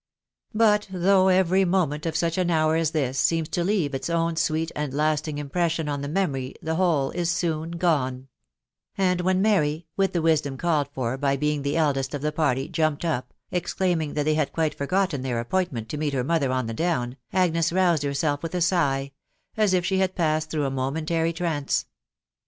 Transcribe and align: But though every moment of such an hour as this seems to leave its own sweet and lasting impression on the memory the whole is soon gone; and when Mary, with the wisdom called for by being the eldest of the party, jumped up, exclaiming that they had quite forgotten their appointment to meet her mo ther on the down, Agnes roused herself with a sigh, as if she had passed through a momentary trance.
But 0.55 0.87
though 0.91 1.27
every 1.27 1.63
moment 1.63 2.07
of 2.07 2.15
such 2.15 2.39
an 2.39 2.49
hour 2.49 2.75
as 2.75 2.89
this 2.89 3.19
seems 3.19 3.47
to 3.49 3.63
leave 3.63 3.93
its 3.93 4.09
own 4.09 4.35
sweet 4.35 4.71
and 4.75 4.91
lasting 4.91 5.37
impression 5.37 5.87
on 5.87 6.01
the 6.01 6.07
memory 6.07 6.55
the 6.59 6.73
whole 6.73 7.11
is 7.11 7.29
soon 7.29 7.69
gone; 7.73 8.27
and 8.97 9.21
when 9.21 9.43
Mary, 9.43 9.85
with 9.95 10.13
the 10.13 10.21
wisdom 10.23 10.57
called 10.57 10.89
for 10.91 11.19
by 11.19 11.37
being 11.37 11.61
the 11.61 11.77
eldest 11.77 12.15
of 12.15 12.23
the 12.23 12.31
party, 12.31 12.67
jumped 12.67 13.05
up, 13.05 13.31
exclaiming 13.51 14.15
that 14.15 14.23
they 14.25 14.33
had 14.33 14.51
quite 14.53 14.73
forgotten 14.73 15.21
their 15.21 15.39
appointment 15.39 15.87
to 15.89 15.97
meet 15.97 16.13
her 16.13 16.23
mo 16.23 16.39
ther 16.39 16.49
on 16.49 16.65
the 16.65 16.73
down, 16.73 17.15
Agnes 17.31 17.71
roused 17.71 18.01
herself 18.01 18.41
with 18.41 18.55
a 18.55 18.59
sigh, 18.61 19.11
as 19.55 19.71
if 19.71 19.85
she 19.85 19.99
had 19.99 20.15
passed 20.15 20.49
through 20.49 20.65
a 20.65 20.71
momentary 20.71 21.31
trance. 21.31 21.85